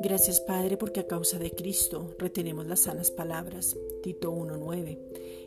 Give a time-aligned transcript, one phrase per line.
[0.00, 3.76] Gracias Padre porque a causa de Cristo retenemos las sanas palabras.
[4.02, 4.98] Tito 1.9.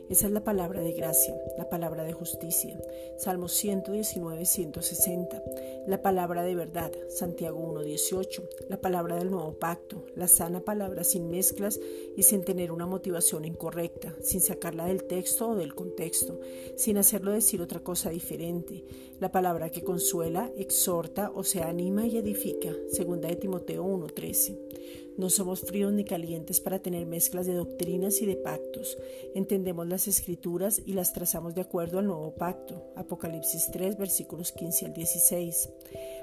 [0.08, 2.78] Esa es la palabra de gracia, la palabra de justicia.
[3.18, 5.42] Salmos 119, 160.
[5.88, 8.48] La palabra de verdad, Santiago 1.18.
[8.68, 11.80] La palabra del nuevo pacto, la sana palabra sin mezclas
[12.16, 16.38] y sin tener una motivación incorrecta, sin sacarla del texto o del contexto,
[16.76, 18.84] sin hacerlo decir otra cosa diferente.
[19.18, 25.05] La palabra que consuela, exhorta o se anima y edifica, segunda de Timoteo 1.13.
[25.16, 28.98] No somos fríos ni calientes para tener mezclas de doctrinas y de pactos.
[29.34, 32.92] Entendemos las escrituras y las trazamos de acuerdo al nuevo pacto.
[32.96, 35.68] Apocalipsis 3, versículos 15 al 16.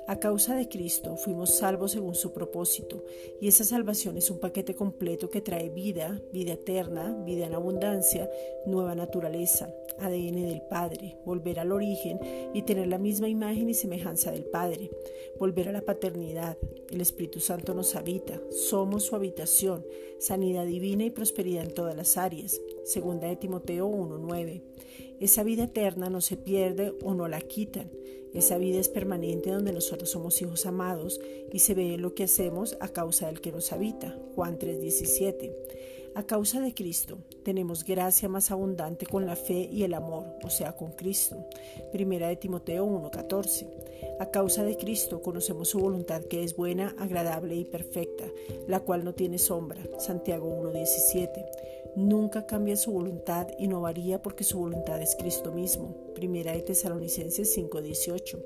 [0.05, 3.05] A causa de Cristo fuimos salvos según su propósito,
[3.39, 8.30] y esa salvación es un paquete completo que trae vida, vida eterna, vida en abundancia,
[8.66, 12.20] nueva naturaleza, ADN del Padre, volver al origen
[12.53, 14.91] y tener la misma imagen y semejanza del Padre,
[15.39, 16.58] volver a la paternidad.
[16.91, 19.85] El Espíritu Santo nos habita, somos su habitación,
[20.19, 22.59] sanidad divina y prosperidad en todas las áreas.
[22.84, 24.62] Segunda de Timoteo 1:9.
[25.20, 27.90] Esa vida eterna no se pierde o no la quitan.
[28.34, 32.78] Esa vida es permanente donde nosotros somos hijos amados y se ve lo que hacemos
[32.80, 34.17] a causa del que nos habita.
[34.36, 35.52] Juan 3:17.
[36.16, 40.50] A causa de Cristo tenemos gracia más abundante con la fe y el amor, o
[40.50, 41.38] sea, con Cristo.
[41.92, 43.68] Primera de Timoteo 1:14.
[44.20, 48.25] A causa de Cristo conocemos su voluntad que es buena, agradable y perfecta,
[48.68, 49.81] la cual no tiene sombra.
[49.97, 51.45] Santiago 1:17.
[51.95, 55.95] Nunca cambia su voluntad y no varía porque su voluntad es Cristo mismo.
[56.16, 58.44] Primera de Tesalonicenses 5:18.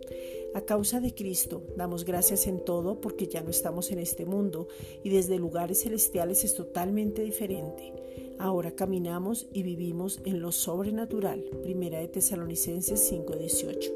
[0.54, 4.68] A causa de Cristo damos gracias en todo porque ya no estamos en este mundo
[5.04, 7.94] y desde lugares celestiales es totalmente diferente.
[8.40, 11.44] Ahora caminamos y vivimos en lo sobrenatural.
[11.64, 13.92] Primera de Tesalonicenses 5:18.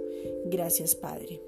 [0.46, 1.42] Gracias Padre.